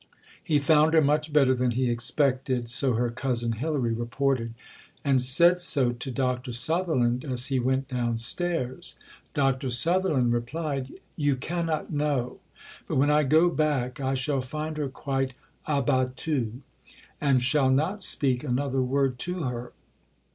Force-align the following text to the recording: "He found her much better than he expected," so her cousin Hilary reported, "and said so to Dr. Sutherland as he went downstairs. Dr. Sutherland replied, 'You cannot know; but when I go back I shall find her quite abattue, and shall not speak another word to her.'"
"He 0.43 0.57
found 0.57 0.95
her 0.95 1.01
much 1.03 1.31
better 1.31 1.53
than 1.53 1.69
he 1.69 1.87
expected," 1.87 2.69
so 2.69 2.93
her 2.93 3.11
cousin 3.11 3.51
Hilary 3.51 3.93
reported, 3.93 4.55
"and 5.05 5.21
said 5.21 5.59
so 5.59 5.91
to 5.91 6.09
Dr. 6.09 6.53
Sutherland 6.53 7.23
as 7.23 7.45
he 7.49 7.59
went 7.59 7.89
downstairs. 7.89 8.95
Dr. 9.35 9.69
Sutherland 9.69 10.33
replied, 10.33 10.91
'You 11.15 11.35
cannot 11.35 11.93
know; 11.93 12.39
but 12.87 12.95
when 12.95 13.11
I 13.11 13.21
go 13.21 13.51
back 13.51 13.99
I 14.01 14.15
shall 14.15 14.41
find 14.41 14.77
her 14.77 14.89
quite 14.89 15.33
abattue, 15.67 16.61
and 17.21 17.43
shall 17.43 17.69
not 17.69 18.03
speak 18.03 18.43
another 18.43 18.81
word 18.81 19.19
to 19.19 19.43
her.'" 19.43 19.71